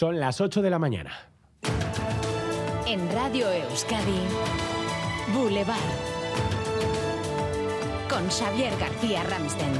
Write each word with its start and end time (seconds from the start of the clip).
Son 0.00 0.18
las 0.18 0.40
8 0.40 0.62
de 0.62 0.70
la 0.70 0.78
mañana. 0.78 1.10
En 2.86 3.06
Radio 3.12 3.50
Euskadi, 3.50 4.18
Boulevard. 5.34 5.76
Con 8.08 8.26
Xavier 8.30 8.72
García 8.78 9.22
Ramsten. 9.24 9.74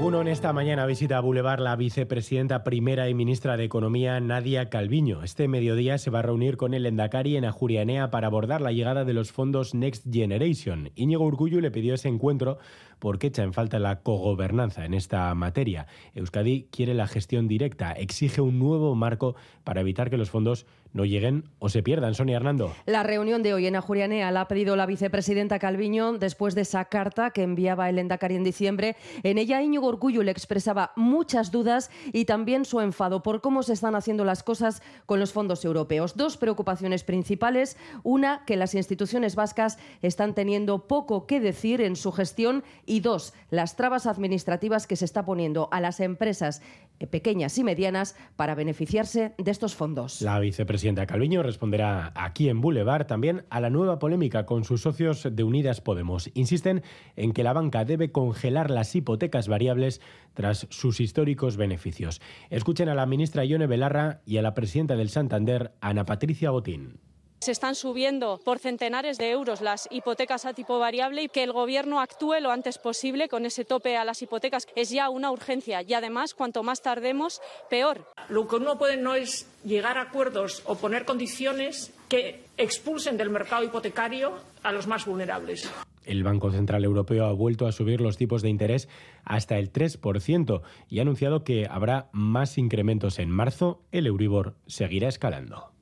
Uno 0.00 0.20
en 0.22 0.28
esta 0.28 0.52
mañana 0.52 0.86
visita 0.86 1.18
a 1.18 1.20
Boulevard 1.20 1.60
la 1.60 1.76
vicepresidenta 1.76 2.64
primera 2.64 3.08
y 3.08 3.14
ministra 3.14 3.56
de 3.56 3.64
Economía 3.64 4.18
Nadia 4.18 4.70
Calviño. 4.70 5.22
Este 5.22 5.46
mediodía 5.46 5.98
se 5.98 6.10
va 6.10 6.20
a 6.20 6.22
reunir 6.22 6.56
con 6.56 6.72
el 6.72 6.86
Endacari 6.86 7.36
en 7.36 7.44
Ajurianea 7.44 8.10
para 8.10 8.28
abordar 8.28 8.60
la 8.60 8.72
llegada 8.72 9.04
de 9.04 9.12
los 9.12 9.30
fondos 9.30 9.74
Next 9.74 10.06
Generation. 10.10 10.90
Íñigo 10.94 11.24
Urgullo 11.24 11.60
le 11.60 11.70
pidió 11.70 11.94
ese 11.94 12.08
encuentro 12.08 12.58
porque 13.04 13.26
echa 13.26 13.42
en 13.42 13.52
falta 13.52 13.78
la 13.78 14.00
cogobernanza 14.00 14.86
en 14.86 14.94
esta 14.94 15.34
materia. 15.34 15.86
Euskadi 16.14 16.68
quiere 16.70 16.94
la 16.94 17.06
gestión 17.06 17.48
directa, 17.48 17.92
exige 17.92 18.40
un 18.40 18.58
nuevo 18.58 18.94
marco 18.94 19.36
para 19.62 19.82
evitar 19.82 20.08
que 20.08 20.16
los 20.16 20.30
fondos 20.30 20.64
no 20.94 21.04
lleguen 21.04 21.44
o 21.58 21.68
se 21.68 21.82
pierdan. 21.82 22.14
Sonia 22.14 22.36
Hernando. 22.36 22.72
La 22.86 23.02
reunión 23.02 23.42
de 23.42 23.52
hoy 23.52 23.66
en 23.66 23.76
Ajurianea 23.76 24.30
la 24.30 24.42
ha 24.42 24.48
pedido 24.48 24.76
la 24.76 24.86
vicepresidenta 24.86 25.58
Calviño 25.58 26.14
después 26.14 26.54
de 26.54 26.62
esa 26.62 26.84
carta 26.86 27.30
que 27.30 27.42
enviaba 27.42 27.90
el 27.90 27.98
Endacari 27.98 28.36
en 28.36 28.44
diciembre. 28.44 28.96
En 29.24 29.36
ella 29.36 29.60
Íñigo 29.60 29.88
Urcullo 29.88 30.22
le 30.22 30.30
expresaba 30.30 30.92
muchas 30.94 31.50
dudas 31.50 31.90
y 32.12 32.24
también 32.24 32.64
su 32.64 32.80
enfado 32.80 33.22
por 33.22 33.40
cómo 33.40 33.64
se 33.64 33.72
están 33.72 33.96
haciendo 33.96 34.24
las 34.24 34.44
cosas 34.44 34.82
con 35.04 35.18
los 35.18 35.32
fondos 35.32 35.64
europeos. 35.64 36.16
Dos 36.16 36.36
preocupaciones 36.36 37.02
principales. 37.02 37.76
Una, 38.04 38.44
que 38.46 38.56
las 38.56 38.74
instituciones 38.74 39.34
vascas 39.34 39.78
están 40.00 40.34
teniendo 40.34 40.86
poco 40.86 41.26
que 41.26 41.40
decir 41.40 41.80
en 41.80 41.96
su 41.96 42.12
gestión 42.12 42.62
y 42.86 42.93
dos, 43.00 43.34
las 43.50 43.76
trabas 43.76 44.06
administrativas 44.06 44.86
que 44.86 44.96
se 44.96 45.04
está 45.04 45.24
poniendo 45.24 45.68
a 45.72 45.80
las 45.80 46.00
empresas 46.00 46.62
eh, 47.00 47.06
pequeñas 47.06 47.56
y 47.58 47.64
medianas 47.64 48.16
para 48.36 48.54
beneficiarse 48.54 49.34
de 49.38 49.50
estos 49.50 49.74
fondos. 49.74 50.22
La 50.22 50.38
vicepresidenta 50.38 51.06
Calviño 51.06 51.42
responderá 51.42 52.12
aquí 52.14 52.48
en 52.48 52.60
Boulevard 52.60 53.06
también 53.06 53.44
a 53.50 53.60
la 53.60 53.70
nueva 53.70 53.98
polémica 53.98 54.46
con 54.46 54.64
sus 54.64 54.82
socios 54.82 55.28
de 55.30 55.42
Unidas 55.42 55.80
Podemos. 55.80 56.30
Insisten 56.34 56.82
en 57.16 57.32
que 57.32 57.44
la 57.44 57.52
banca 57.52 57.84
debe 57.84 58.12
congelar 58.12 58.70
las 58.70 58.94
hipotecas 58.94 59.48
variables 59.48 60.00
tras 60.34 60.66
sus 60.70 61.00
históricos 61.00 61.56
beneficios. 61.56 62.20
Escuchen 62.50 62.88
a 62.88 62.94
la 62.94 63.06
ministra 63.06 63.44
Ione 63.44 63.66
Belarra 63.66 64.20
y 64.26 64.36
a 64.38 64.42
la 64.42 64.54
presidenta 64.54 64.96
del 64.96 65.10
Santander, 65.10 65.72
Ana 65.80 66.04
Patricia 66.04 66.50
Botín. 66.50 67.00
Se 67.44 67.52
están 67.52 67.74
subiendo 67.74 68.40
por 68.42 68.58
centenares 68.58 69.18
de 69.18 69.30
euros 69.30 69.60
las 69.60 69.86
hipotecas 69.90 70.46
a 70.46 70.54
tipo 70.54 70.78
variable 70.78 71.24
y 71.24 71.28
que 71.28 71.42
el 71.42 71.52
Gobierno 71.52 72.00
actúe 72.00 72.40
lo 72.40 72.50
antes 72.50 72.78
posible 72.78 73.28
con 73.28 73.44
ese 73.44 73.66
tope 73.66 73.98
a 73.98 74.04
las 74.06 74.22
hipotecas 74.22 74.66
es 74.74 74.88
ya 74.88 75.10
una 75.10 75.30
urgencia 75.30 75.82
y 75.82 75.92
además 75.92 76.32
cuanto 76.32 76.62
más 76.62 76.80
tardemos, 76.80 77.42
peor. 77.68 78.06
Lo 78.30 78.48
que 78.48 78.56
uno 78.56 78.78
puede 78.78 78.96
no 78.96 79.14
es 79.14 79.46
llegar 79.62 79.98
a 79.98 80.04
acuerdos 80.04 80.62
o 80.64 80.76
poner 80.76 81.04
condiciones 81.04 81.92
que 82.08 82.44
expulsen 82.56 83.18
del 83.18 83.28
mercado 83.28 83.62
hipotecario 83.62 84.32
a 84.62 84.72
los 84.72 84.86
más 84.86 85.04
vulnerables. 85.04 85.70
El 86.06 86.24
Banco 86.24 86.50
Central 86.50 86.82
Europeo 86.82 87.26
ha 87.26 87.32
vuelto 87.34 87.66
a 87.66 87.72
subir 87.72 88.00
los 88.00 88.16
tipos 88.16 88.40
de 88.40 88.48
interés 88.48 88.88
hasta 89.22 89.58
el 89.58 89.70
3% 89.70 90.62
y 90.88 90.98
ha 90.98 91.02
anunciado 91.02 91.44
que 91.44 91.66
habrá 91.68 92.08
más 92.12 92.56
incrementos 92.56 93.18
en 93.18 93.28
marzo. 93.28 93.82
El 93.92 94.06
Euribor 94.06 94.54
seguirá 94.66 95.08
escalando. 95.08 95.73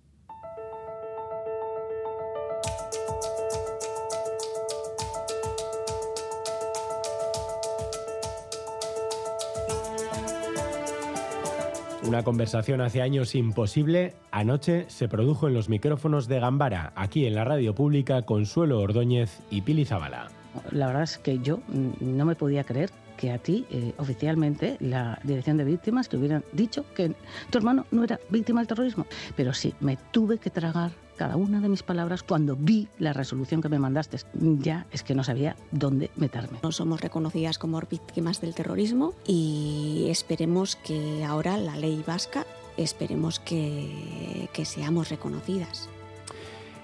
Una 12.05 12.25
conversación 12.25 12.81
hace 12.81 13.01
años 13.01 13.37
imposible, 13.37 14.15
anoche 14.33 14.87
se 14.89 15.09
produjo 15.09 15.47
en 15.47 15.55
los 15.55 15.69
micrófonos 15.69 16.27
de 16.27 16.41
Gambara, 16.41 16.93
aquí 16.97 17.27
en 17.27 17.37
la 17.37 17.45
radio 17.45 17.77
pública 17.77 18.23
Consuelo 18.23 18.81
Ordóñez 18.81 19.41
y 19.51 19.61
Pili 19.61 19.85
Zabala. 19.85 20.42
La 20.71 20.87
verdad 20.87 21.03
es 21.03 21.19
que 21.19 21.39
yo 21.39 21.61
no 22.01 22.25
me 22.25 22.35
podía 22.35 22.65
creer 22.65 22.91
que 23.17 23.31
a 23.31 23.39
ti, 23.39 23.67
eh, 23.71 23.95
oficialmente, 23.99 24.77
la 24.81 25.19
Dirección 25.23 25.57
de 25.57 25.65
Víctimas 25.65 26.09
te 26.09 26.17
hubieran 26.17 26.45
dicho 26.53 26.85
que 26.95 27.15
tu 27.51 27.59
hermano 27.59 27.87
no 27.91 28.05
era 28.05 28.19
víctima 28.31 28.61
del 28.61 28.69
terrorismo. 28.69 29.07
Pero 29.37 29.55
sí, 29.55 29.75
me 29.81 29.97
tuve 30.11 30.39
que 30.39 30.51
tragar 30.51 30.91
cada 31.17 31.37
una 31.37 31.61
de 31.61 31.69
mis 31.69 31.83
palabras 31.83 32.23
cuando 32.23 32.57
vi 32.57 32.89
la 32.99 33.13
resolución 33.13 33.63
que 33.63 33.69
me 33.69 33.79
mandaste. 33.79 34.19
Ya 34.35 34.87
es 34.91 35.03
que 35.03 35.15
no 35.15 35.23
sabía 35.23 35.57
dónde 35.71 36.11
meterme. 36.17 36.59
No 36.63 36.73
somos 36.73 37.01
reconocidas 37.01 37.59
como 37.59 37.81
víctimas 37.81 38.41
del 38.41 38.55
terrorismo 38.55 39.15
y 39.27 40.07
esperemos 40.09 40.77
que 40.77 41.25
ahora 41.25 41.57
la 41.59 41.77
ley 41.77 42.03
vasca, 42.05 42.45
esperemos 42.77 43.39
que, 43.39 44.49
que 44.53 44.65
seamos 44.65 45.11
reconocidas. 45.11 45.89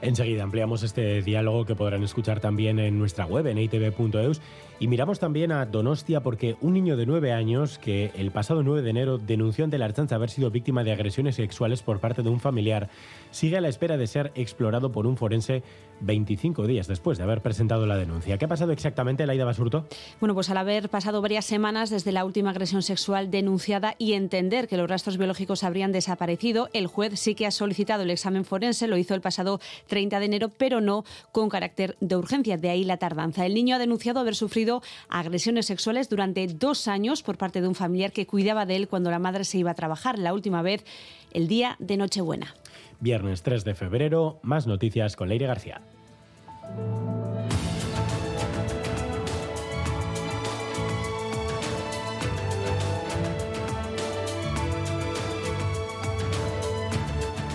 Enseguida 0.00 0.44
ampliamos 0.44 0.82
este 0.82 1.22
diálogo 1.22 1.64
que 1.64 1.75
podrán 1.75 2.04
escuchar 2.04 2.41
también 2.41 2.78
en 2.78 2.98
nuestra 2.98 3.26
web 3.26 3.47
en 3.47 3.59
itv.eus 3.59 4.41
y 4.81 4.87
miramos 4.87 5.19
también 5.19 5.50
a 5.50 5.66
Donostia 5.66 6.21
porque 6.21 6.56
un 6.61 6.75
niño 6.75 6.97
de 6.97 7.05
nueve 7.05 7.33
años 7.33 7.78
que 7.78 8.12
el 8.15 8.31
pasado 8.31 8.62
9 8.62 8.83
de 8.83 8.91
enero 8.91 9.19
denunció 9.19 9.65
ante 9.65 9.77
la 9.77 9.87
Archanza 9.87 10.15
haber 10.15 10.31
sido 10.31 10.50
víctima 10.50 10.84
de 10.84 10.93
agresiones 10.93 11.34
sexuales 11.34 11.83
por 11.83 11.99
parte 11.99 12.22
de 12.22 12.28
un 12.28 12.39
familiar 12.39 12.89
sigue 13.33 13.56
a 13.56 13.61
la 13.61 13.69
espera 13.69 13.97
de 13.97 14.06
ser 14.06 14.31
explorado 14.37 14.93
por 14.93 15.06
un 15.06 15.16
forense 15.16 15.62
25 16.00 16.69
días 16.69 16.87
después 16.87 17.19
de 17.19 17.25
haber 17.25 17.43
presentado 17.43 17.87
la 17.87 17.97
denuncia. 17.97 18.39
¿Qué 18.39 18.44
ha 18.44 18.49
pasado 18.49 18.71
exactamente, 18.71 19.27
Laida 19.27 19.44
Basurto? 19.44 19.87
Bueno, 20.21 20.34
pues 20.34 20.49
al 20.49 20.56
haber 20.59 20.89
pasado 20.89 21.21
varias 21.21 21.45
semanas 21.45 21.91
desde 21.91 22.12
la 22.12 22.25
última 22.25 22.50
agresión 22.50 22.83
sexual 22.83 23.33
denunciada 23.33 23.97
y 23.99 24.12
entender 24.12 24.69
que 24.69 24.77
los 24.77 24.89
rastros 24.89 25.19
biológicos 25.19 25.65
habrían 25.65 25.91
desaparecido, 25.91 26.69
el 26.72 26.87
juez 26.87 27.19
sí 27.19 27.34
que 27.34 27.47
ha 27.47 27.50
solicitado 27.50 28.05
el 28.05 28.10
examen 28.10 28.45
forense, 28.45 28.87
lo 28.87 28.97
hizo 28.97 29.15
el 29.15 29.21
pasado 29.21 29.60
30 29.89 30.21
de 30.21 30.27
enero, 30.27 30.50
pero 30.56 30.81
no 30.81 31.05
con 31.33 31.49
carácter 31.49 31.97
de 32.00 32.15
urgencia, 32.15 32.56
de 32.56 32.71
ahí 32.71 32.84
la 32.84 32.99
tardanza. 32.99 33.45
El 33.45 33.55
niño 33.55 33.75
ha 33.75 33.78
denunciado 33.81 34.21
haber 34.21 34.37
sufrido 34.37 34.67
agresiones 35.08 35.66
sexuales 35.66 36.08
durante 36.08 36.46
dos 36.46 36.88
años 36.88 37.22
por 37.22 37.36
parte 37.36 37.60
de 37.60 37.68
un 37.68 37.74
familiar 37.74 38.12
que 38.12 38.26
cuidaba 38.26 38.66
de 38.66 38.76
él 38.76 38.88
cuando 38.88 39.10
la 39.10 39.18
madre 39.18 39.44
se 39.44 39.58
iba 39.58 39.70
a 39.70 39.74
trabajar, 39.74 40.18
la 40.18 40.32
última 40.32 40.62
vez 40.62 40.84
el 41.32 41.48
día 41.48 41.76
de 41.78 41.96
Nochebuena. 41.96 42.54
Viernes 43.00 43.42
3 43.42 43.64
de 43.64 43.74
febrero, 43.74 44.40
más 44.42 44.66
noticias 44.66 45.14
con 45.14 45.28
Leire 45.28 45.46
García. 45.46 45.80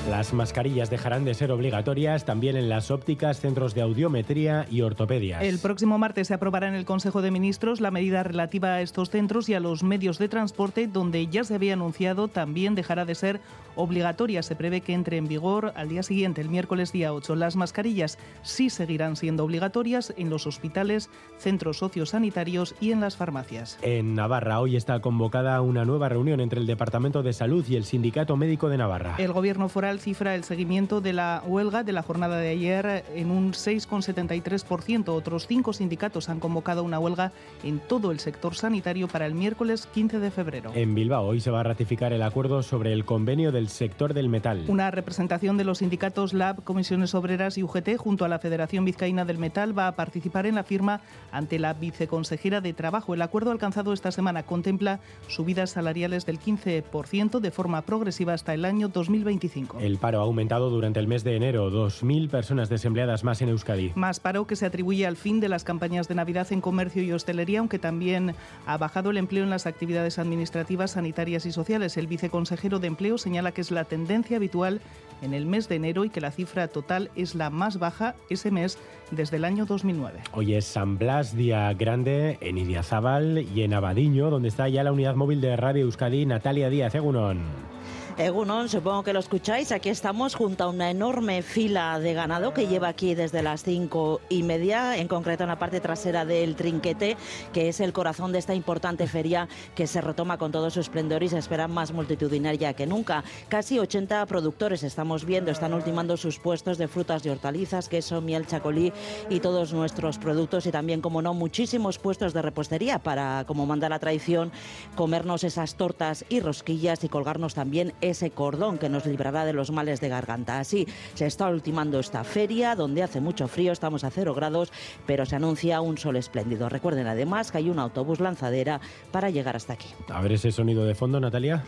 Las 0.10 0.34
mascarillas 0.34 0.90
dejarán 0.90 1.24
de 1.24 1.34
ser 1.34 1.50
obligatorias 1.50 2.26
también 2.26 2.58
en 2.58 2.68
las 2.68 2.92
ópticas, 2.92 3.40
centros 3.40 3.74
de 3.74 3.82
audiometría 3.82 4.68
y 4.70 4.82
ortopedias. 4.82 5.42
El 5.42 5.60
próximo 5.60 5.98
martes 5.98 6.28
se 6.28 6.34
aprobará 6.34 6.68
en 6.68 6.74
el 6.74 6.84
Consejo 6.84 7.22
de 7.22 7.32
Ministros 7.32 7.80
la 7.80 7.90
medida 7.90 8.22
relativa 8.22 8.74
a 8.74 8.82
estos 8.82 9.10
centros 9.10 9.48
y 9.48 9.54
a 9.54 9.62
los 9.62 9.82
medios 9.82 10.20
de 10.20 10.28
transporte, 10.28 10.88
donde 10.88 11.28
ya 11.28 11.46
se 11.46 11.56
había 11.56 11.74
anunciado 11.74 12.28
también 12.28 12.76
dejará 12.76 13.06
de 13.06 13.16
ser 13.16 13.40
obligatoria. 13.76 14.44
Se 14.44 14.58
prevé 14.58 14.82
que 14.82 14.94
entre 14.94 15.16
en 15.16 15.30
vigor 15.30 15.72
al 15.76 15.88
día 15.88 16.04
siguiente, 16.04 16.42
el 16.42 16.50
miércoles 16.50 16.92
día 16.92 17.14
8. 17.14 17.36
Las 17.36 17.56
mascarillas 17.56 18.20
sí 18.42 18.70
seguirán 18.70 19.16
siendo 19.16 19.46
obligatorias 19.46 20.14
en 20.18 20.30
los 20.30 20.48
hospitales, 20.48 21.10
centros 21.38 21.78
sociosanitarios 21.78 22.76
y 22.82 22.92
en 22.92 23.00
las 23.00 23.16
farmacias. 23.16 23.80
En 23.82 24.16
Navarra 24.16 24.60
hoy 24.60 24.76
está 24.76 25.00
convocada 25.00 25.62
una 25.62 25.86
nueva 25.86 26.10
reunión 26.10 26.42
entre 26.42 26.60
el 26.60 26.68
Departamento 26.68 27.24
de 27.24 27.32
Salud 27.32 27.66
y 27.70 27.78
el 27.78 27.86
Sindicato 27.86 28.36
Médico 28.36 28.68
de 28.68 28.78
Navarra. 28.78 29.16
El 29.18 29.32
Gobierno 29.32 29.70
foral 29.70 29.93
cifra 30.00 30.36
el 30.36 30.44
seguimiento 30.44 31.02
de 31.02 31.14
la 31.14 31.44
huelga 31.46 31.84
de 31.84 31.94
la 31.94 32.04
jornada 32.04 32.38
de 32.38 32.50
ayer 32.50 33.04
en 33.16 33.32
un 33.32 33.54
6,73%. 33.54 35.10
Otros 35.10 35.48
cinco 35.48 35.74
sindicatos 35.74 36.30
han 36.30 36.40
convocado 36.40 36.84
una 36.84 37.00
huelga 37.00 37.32
en 37.64 37.80
todo 37.80 38.12
el 38.12 38.20
sector 38.20 38.56
sanitario 38.56 39.08
para 39.08 39.26
el 39.26 39.34
miércoles 39.34 39.88
15 39.94 40.20
de 40.20 40.32
febrero. 40.32 40.72
En 40.76 40.96
Bilbao 40.96 41.26
hoy 41.26 41.40
se 41.40 41.52
va 41.52 41.62
a 41.62 41.64
ratificar 41.64 42.14
el 42.14 42.24
acuerdo 42.24 42.64
sobre 42.64 42.94
el 42.94 43.06
convenio 43.06 43.52
del 43.52 43.70
sector 43.70 44.14
del 44.14 44.30
metal. 44.30 44.66
Una 44.68 44.92
representación 44.92 45.58
de 45.58 45.64
los 45.64 45.80
sindicatos 45.80 46.34
LAB, 46.34 46.64
Comisiones 46.64 47.16
Obreras 47.16 47.58
y 47.58 47.64
UGT 47.64 47.98
junto 47.98 48.26
a 48.26 48.28
la 48.28 48.40
Federación 48.40 48.86
Vizcaína 48.86 49.26
del 49.26 49.38
Metal 49.38 49.78
va 49.78 49.88
a 49.88 49.96
participar 49.96 50.46
en 50.46 50.56
la 50.56 50.64
firma 50.64 51.02
ante 51.32 51.60
la 51.60 51.74
viceconsejera 51.74 52.62
de 52.62 52.74
Trabajo. 52.74 53.14
El 53.14 53.22
acuerdo 53.22 53.52
alcanzado 53.52 53.94
esta 53.94 54.12
semana 54.12 54.44
contempla 54.44 55.00
subidas 55.28 55.72
salariales 55.72 56.26
del 56.26 56.40
15% 56.40 57.40
de 57.40 57.52
forma 57.52 57.82
progresiva 57.84 58.34
hasta 58.34 58.54
el 58.54 58.66
año 58.66 58.88
2025. 58.88 59.80
El 59.84 59.98
paro 59.98 60.22
ha 60.22 60.24
aumentado 60.24 60.70
durante 60.70 61.02
el 61.02 61.10
mes 61.10 61.26
de 61.26 61.36
enero, 61.36 61.70
2.000 61.70 62.30
personas 62.30 62.70
desempleadas 62.70 63.26
más 63.26 63.42
en 63.42 63.50
Euskadi. 63.50 63.92
Más 63.96 64.22
paro 64.22 64.48
que 64.48 64.56
se 64.56 64.66
atribuye 64.66 65.06
al 65.06 65.18
fin 65.18 65.42
de 65.42 65.50
las 65.50 65.66
campañas 65.66 66.08
de 66.08 66.16
Navidad 66.16 66.48
en 66.54 66.62
comercio 66.62 67.04
y 67.04 67.12
hostelería, 67.12 67.60
aunque 67.60 67.80
también 67.80 68.34
ha 68.66 68.78
bajado 68.78 69.10
el 69.10 69.18
empleo 69.18 69.44
en 69.44 69.50
las 69.50 69.68
actividades 69.68 70.20
administrativas, 70.20 70.92
sanitarias 70.92 71.46
y 71.46 71.52
sociales. 71.52 71.98
El 71.98 72.08
viceconsejero 72.08 72.80
de 72.80 72.88
Empleo 72.88 73.18
señala 73.18 73.52
que 73.52 73.60
es 73.60 73.72
la 73.72 73.84
tendencia 73.84 74.38
habitual 74.38 74.80
en 75.22 75.34
el 75.34 75.46
mes 75.46 75.68
de 75.68 75.76
enero 75.76 76.06
y 76.06 76.10
que 76.10 76.22
la 76.22 76.32
cifra 76.32 76.70
total 76.70 77.12
es 77.18 77.36
la 77.36 77.50
más 77.50 77.78
baja 77.78 78.16
ese 78.30 78.52
mes 78.52 78.78
desde 79.12 79.36
el 79.36 79.44
año 79.44 79.66
2009. 79.66 80.22
Hoy 80.32 80.54
es 80.54 80.64
San 80.64 80.98
Blas, 80.98 81.36
día 81.36 81.74
grande 81.74 82.38
en 82.40 82.58
Idiazábal 82.58 83.46
y 83.54 83.64
en 83.64 83.74
Abadiño, 83.74 84.30
donde 84.30 84.48
está 84.48 84.70
ya 84.70 84.82
la 84.86 84.94
unidad 84.94 85.16
móvil 85.16 85.42
de 85.42 85.58
Radio 85.58 85.84
Euskadi, 85.84 86.26
Natalia 86.26 86.70
Díaz 86.70 86.96
Egunon. 86.96 87.73
Egunon, 88.18 88.70
supongo 88.70 89.04
que 89.04 89.12
lo 89.12 89.20
escucháis. 89.20 89.72
Aquí 89.72 89.90
estamos 89.90 90.36
junto 90.36 90.64
a 90.64 90.70
una 90.70 90.92
enorme 90.92 91.42
fila 91.42 91.98
de 92.00 92.14
ganado 92.14 92.54
que 92.54 92.68
lleva 92.68 92.88
aquí 92.88 93.16
desde 93.16 93.42
las 93.42 93.64
cinco 93.64 94.22
y 94.30 94.44
media, 94.44 94.98
en 94.98 95.08
concreto 95.08 95.44
en 95.44 95.50
la 95.50 95.58
parte 95.58 95.80
trasera 95.80 96.24
del 96.24 96.56
trinquete, 96.56 97.18
que 97.54 97.70
es 97.70 97.80
el 97.80 97.92
corazón 97.92 98.32
de 98.32 98.38
esta 98.38 98.54
importante 98.54 99.08
feria 99.08 99.48
que 99.74 99.88
se 99.88 100.00
retoma 100.00 100.38
con 100.38 100.52
todo 100.52 100.70
su 100.70 100.80
esplendor 100.80 101.24
y 101.24 101.30
se 101.30 101.40
espera 101.40 101.68
más 101.68 101.92
multitudinaria 101.92 102.74
que 102.74 102.86
nunca. 102.86 103.24
Casi 103.50 103.80
80 103.80 104.24
productores 104.28 104.84
estamos 104.84 105.26
viendo, 105.26 105.50
están 105.50 105.74
ultimando 105.74 106.16
sus 106.16 106.38
puestos 106.38 106.78
de 106.78 106.88
frutas 106.88 107.26
y 107.26 107.30
hortalizas, 107.30 107.90
queso, 107.90 108.22
miel, 108.22 108.46
chacolí 108.46 108.94
y 109.30 109.40
todos 109.40 109.74
nuestros 109.74 110.20
productos 110.20 110.68
y 110.68 110.72
también, 110.72 111.02
como 111.02 111.24
no, 111.24 111.34
muchísimos 111.34 111.98
puestos 111.98 112.34
de 112.34 112.44
repostería 112.44 113.00
para, 113.00 113.46
como 113.48 113.66
manda 113.66 113.90
la 113.90 113.98
tradición, 113.98 114.52
comernos 114.96 115.44
esas 115.44 115.76
tortas 115.76 116.26
y 116.30 116.42
rosquillas 116.42 117.04
y 117.04 117.10
colgarnos 117.10 117.56
también 117.56 117.94
ese 118.10 118.32
cordón 118.32 118.78
que 118.78 118.90
nos 118.90 119.06
librará 119.06 119.46
de 119.46 119.54
los 119.54 119.72
males 119.72 120.02
de 120.02 120.10
garganta. 120.10 120.60
Así 120.60 120.88
se 121.14 121.26
está 121.26 121.50
ultimando 121.50 122.00
esta 122.00 122.24
feria, 122.24 122.76
donde 122.76 123.04
hace 123.04 123.22
mucho 123.22 123.48
frío, 123.48 123.72
estamos 123.72 124.04
a 124.04 124.10
cero 124.10 124.34
grados, 124.34 124.72
pero 125.06 125.26
se 125.26 125.36
anuncia 125.36 125.82
un 125.82 125.98
sol 125.98 126.16
espléndido. 126.16 126.70
Recuerden 126.70 127.08
además 127.08 127.52
que 127.52 127.60
hay 127.60 127.70
un 127.70 127.80
autobús 127.80 128.20
lanzadera 128.20 128.82
para 129.12 129.30
llegar 129.30 129.56
hasta 129.56 129.74
aquí. 129.74 129.88
A 130.10 130.22
ver 130.22 130.34
ese 130.34 130.52
sonido 130.52 130.86
de 130.86 130.96
fondo, 130.96 131.20
Natalia. 131.20 131.64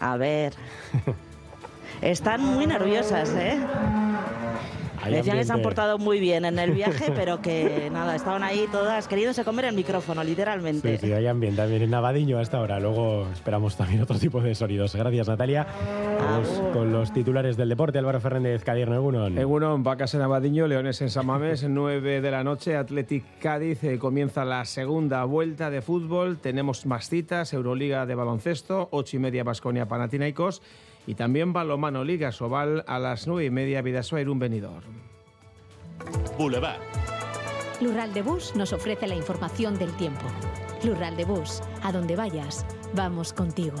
A 0.00 0.16
ver. 0.16 0.54
Están 2.00 2.42
muy 2.42 2.66
nerviosas, 2.66 3.30
¿eh? 3.34 3.58
Decían 5.08 5.38
que 5.38 5.44
se 5.44 5.52
han 5.52 5.62
portado 5.62 5.98
muy 5.98 6.20
bien 6.20 6.44
en 6.44 6.58
el 6.58 6.72
viaje, 6.72 7.12
pero 7.14 7.40
que 7.40 7.88
nada, 7.92 8.16
estaban 8.16 8.42
ahí 8.42 8.66
todas 8.70 9.08
queriéndose 9.08 9.44
comer 9.44 9.66
el 9.66 9.74
micrófono, 9.74 10.22
literalmente. 10.22 10.98
Sí, 10.98 11.06
sí, 11.06 11.12
hay 11.12 11.26
ambiente 11.26 11.60
también 11.62 11.82
en 11.82 11.90
Navadiño 11.90 12.38
hasta 12.38 12.58
ahora. 12.58 12.80
Luego 12.80 13.28
esperamos 13.32 13.76
también 13.76 14.02
otro 14.02 14.18
tipo 14.18 14.40
de 14.40 14.54
sonidos. 14.54 14.94
Gracias, 14.94 15.28
Natalia. 15.28 15.66
Vamos 16.18 16.62
con 16.72 16.92
los 16.92 17.12
titulares 17.12 17.56
del 17.56 17.68
deporte. 17.68 17.98
Álvaro 17.98 18.20
Fernández, 18.20 18.62
Cadierno, 18.64 18.94
Egunon. 18.96 19.38
Egunon, 19.38 19.82
Vacas 19.82 20.14
en 20.14 20.20
Navadiño, 20.20 20.66
Leones 20.66 21.00
en 21.00 21.10
Samamés, 21.10 21.66
9 21.68 22.20
de 22.20 22.30
la 22.30 22.44
noche, 22.44 22.76
Athletic 22.76 23.24
Cádiz. 23.40 23.82
eh, 23.84 23.98
comienza 23.98 24.44
la 24.44 24.64
segunda 24.64 25.24
vuelta 25.24 25.70
de 25.70 25.82
fútbol. 25.82 26.38
Tenemos 26.38 26.86
más 26.86 27.08
citas, 27.08 27.52
Euroliga 27.52 28.06
de 28.06 28.14
baloncesto, 28.14 28.88
8 28.92 29.16
y 29.16 29.20
media 29.20 29.44
Basconia 29.44 29.86
Panathinaikos. 29.86 30.62
Y 31.06 31.14
también 31.14 31.52
balomano 31.52 32.04
Liga 32.04 32.32
Sobal 32.32 32.84
a 32.86 32.98
las 32.98 33.26
9 33.26 33.46
y 33.46 33.50
media 33.50 33.82
Vidasoa 33.82 34.20
Irún 34.20 34.38
Benidorm. 34.38 35.00
Boulevard. 36.38 36.80
Lural 37.80 38.12
de 38.12 38.22
Bus 38.22 38.54
nos 38.56 38.72
ofrece 38.72 39.06
la 39.06 39.16
información 39.16 39.78
del 39.78 39.92
tiempo. 39.96 40.26
Lural 40.84 41.16
de 41.16 41.24
Bus, 41.24 41.62
a 41.82 41.92
donde 41.92 42.16
vayas, 42.16 42.66
vamos 42.94 43.32
contigo. 43.32 43.76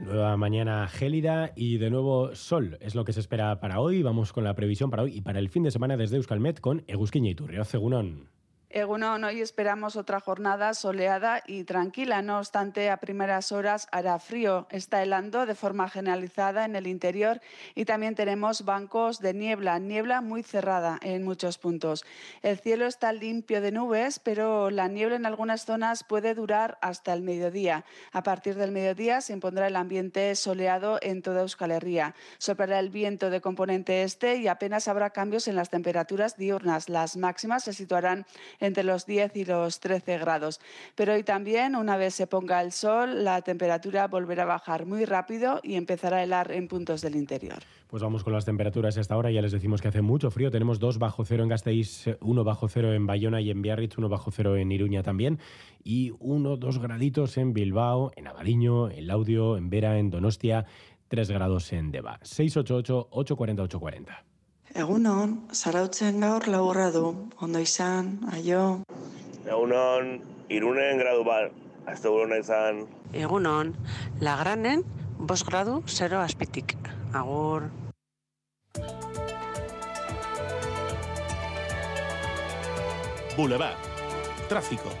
Nueva 0.00 0.36
mañana 0.36 0.88
gélida 0.88 1.52
y 1.56 1.78
de 1.78 1.90
nuevo 1.90 2.34
sol 2.34 2.78
es 2.80 2.94
lo 2.94 3.04
que 3.04 3.12
se 3.12 3.20
espera 3.20 3.60
para 3.60 3.80
hoy. 3.80 4.02
Vamos 4.02 4.32
con 4.32 4.44
la 4.44 4.54
previsión 4.54 4.90
para 4.90 5.02
hoy 5.02 5.16
y 5.16 5.20
para 5.20 5.38
el 5.38 5.48
fin 5.48 5.64
de 5.64 5.70
semana 5.70 5.96
desde 5.96 6.16
Euskalmet 6.16 6.60
con 6.60 6.84
Egusquiña 6.86 7.30
y 7.30 7.34
Turrioz, 7.34 7.74
Egunon. 7.74 8.37
Egunon, 8.70 9.24
hoy 9.24 9.40
esperamos 9.40 9.96
otra 9.96 10.20
jornada 10.20 10.74
soleada 10.74 11.42
y 11.46 11.64
tranquila. 11.64 12.20
No 12.20 12.36
obstante, 12.36 12.90
a 12.90 12.98
primeras 12.98 13.50
horas 13.50 13.88
hará 13.92 14.18
frío. 14.18 14.66
Está 14.68 15.02
helando 15.02 15.46
de 15.46 15.54
forma 15.54 15.88
generalizada 15.88 16.66
en 16.66 16.76
el 16.76 16.86
interior 16.86 17.40
y 17.74 17.86
también 17.86 18.14
tenemos 18.14 18.66
bancos 18.66 19.20
de 19.20 19.32
niebla, 19.32 19.78
niebla 19.78 20.20
muy 20.20 20.42
cerrada 20.42 20.98
en 21.00 21.24
muchos 21.24 21.56
puntos. 21.56 22.04
El 22.42 22.58
cielo 22.58 22.84
está 22.84 23.10
limpio 23.14 23.62
de 23.62 23.72
nubes, 23.72 24.18
pero 24.18 24.68
la 24.68 24.86
niebla 24.86 25.16
en 25.16 25.24
algunas 25.24 25.64
zonas 25.64 26.04
puede 26.04 26.34
durar 26.34 26.76
hasta 26.82 27.14
el 27.14 27.22
mediodía. 27.22 27.86
A 28.12 28.22
partir 28.22 28.54
del 28.56 28.70
mediodía 28.70 29.22
se 29.22 29.32
impondrá 29.32 29.66
el 29.68 29.76
ambiente 29.76 30.34
soleado 30.34 30.98
en 31.00 31.22
toda 31.22 31.40
Euskal 31.40 31.70
Herria. 31.70 32.14
Soplará 32.36 32.80
el 32.80 32.90
viento 32.90 33.30
de 33.30 33.40
componente 33.40 34.02
este 34.02 34.36
y 34.36 34.46
apenas 34.46 34.88
habrá 34.88 35.08
cambios 35.08 35.48
en 35.48 35.56
las 35.56 35.70
temperaturas 35.70 36.36
diurnas. 36.36 36.90
Las 36.90 37.16
máximas 37.16 37.64
se 37.64 37.72
situarán 37.72 38.26
entre 38.60 38.84
los 38.84 39.06
10 39.06 39.36
y 39.36 39.44
los 39.44 39.80
13 39.80 40.18
grados. 40.18 40.60
Pero 40.94 41.14
hoy 41.14 41.22
también, 41.22 41.76
una 41.76 41.96
vez 41.96 42.14
se 42.14 42.26
ponga 42.26 42.60
el 42.62 42.72
sol, 42.72 43.24
la 43.24 43.42
temperatura 43.42 44.06
volverá 44.08 44.44
a 44.44 44.46
bajar 44.46 44.86
muy 44.86 45.04
rápido 45.04 45.60
y 45.62 45.74
empezará 45.74 46.18
a 46.18 46.22
helar 46.22 46.52
en 46.52 46.68
puntos 46.68 47.00
del 47.00 47.16
interior. 47.16 47.58
Pues 47.88 48.02
vamos 48.02 48.22
con 48.22 48.34
las 48.34 48.44
temperaturas 48.44 48.98
hasta 48.98 49.14
ahora. 49.14 49.30
Ya 49.30 49.40
les 49.40 49.52
decimos 49.52 49.80
que 49.80 49.88
hace 49.88 50.02
mucho 50.02 50.30
frío. 50.30 50.50
Tenemos 50.50 50.78
2 50.78 50.98
bajo 50.98 51.24
cero 51.24 51.42
en 51.42 51.48
Gasteiz, 51.48 52.10
1 52.20 52.44
bajo 52.44 52.68
cero 52.68 52.92
en 52.92 53.06
Bayona 53.06 53.40
y 53.40 53.50
en 53.50 53.62
Biarritz, 53.62 53.96
1 53.96 54.10
bajo 54.10 54.30
cero 54.30 54.56
en 54.56 54.70
Iruña 54.70 55.02
también. 55.02 55.38
Y 55.82 56.12
1, 56.18 56.58
2 56.58 56.78
graditos 56.80 57.38
en 57.38 57.54
Bilbao, 57.54 58.12
en 58.14 58.26
Abadiño, 58.26 58.90
en 58.90 59.06
Laudio, 59.06 59.56
en 59.56 59.70
Vera, 59.70 59.98
en 59.98 60.10
Donostia, 60.10 60.66
3 61.08 61.30
grados 61.30 61.72
en 61.72 61.90
Deva. 61.90 62.20
688-840-840. 62.20 64.18
Egunon, 64.76 65.48
zarautzen 65.52 66.20
gaur 66.20 66.44
laburra 66.46 66.90
du, 66.92 67.14
ondo 67.40 67.60
izan, 67.64 68.18
aio. 68.32 68.82
Egunon, 69.46 70.18
irunen 70.52 71.00
gradu 71.00 71.24
bat, 71.24 71.54
azte 71.88 72.12
buruna 72.12 72.36
izan. 72.42 72.84
Egunon, 73.16 73.72
lagranen, 74.20 74.84
bos 75.18 75.40
gradu, 75.48 75.82
zero 75.88 76.20
azpitik. 76.20 76.76
Agur. 77.16 77.70
Boulevard. 83.36 83.78
Tráfico. 84.48 84.92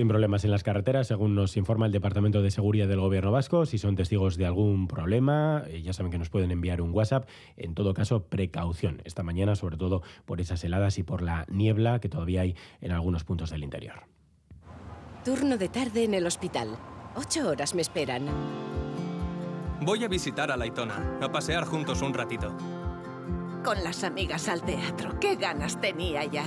Sin 0.00 0.08
problemas 0.08 0.46
en 0.46 0.50
las 0.50 0.62
carreteras, 0.62 1.08
según 1.08 1.34
nos 1.34 1.58
informa 1.58 1.84
el 1.84 1.92
Departamento 1.92 2.40
de 2.40 2.50
Seguridad 2.50 2.88
del 2.88 3.00
Gobierno 3.00 3.32
Vasco. 3.32 3.66
Si 3.66 3.76
son 3.76 3.96
testigos 3.96 4.38
de 4.38 4.46
algún 4.46 4.88
problema, 4.88 5.62
eh, 5.66 5.82
ya 5.82 5.92
saben 5.92 6.10
que 6.10 6.16
nos 6.16 6.30
pueden 6.30 6.50
enviar 6.50 6.80
un 6.80 6.94
WhatsApp. 6.94 7.28
En 7.58 7.74
todo 7.74 7.92
caso, 7.92 8.22
precaución 8.22 9.02
esta 9.04 9.22
mañana, 9.22 9.56
sobre 9.56 9.76
todo 9.76 10.00
por 10.24 10.40
esas 10.40 10.64
heladas 10.64 10.96
y 10.96 11.02
por 11.02 11.20
la 11.20 11.44
niebla 11.50 12.00
que 12.00 12.08
todavía 12.08 12.40
hay 12.40 12.56
en 12.80 12.92
algunos 12.92 13.24
puntos 13.24 13.50
del 13.50 13.62
interior. 13.62 14.06
Turno 15.22 15.58
de 15.58 15.68
tarde 15.68 16.04
en 16.04 16.14
el 16.14 16.24
hospital. 16.24 16.78
Ocho 17.14 17.50
horas 17.50 17.74
me 17.74 17.82
esperan. 17.82 18.22
Voy 19.82 20.02
a 20.02 20.08
visitar 20.08 20.50
a 20.50 20.56
Laitona, 20.56 21.18
a 21.20 21.30
pasear 21.30 21.66
juntos 21.66 22.00
un 22.00 22.14
ratito. 22.14 22.56
Con 23.62 23.84
las 23.84 24.02
amigas 24.02 24.48
al 24.48 24.62
teatro. 24.62 25.20
¡Qué 25.20 25.36
ganas 25.36 25.78
tenía 25.78 26.24
ya! 26.24 26.46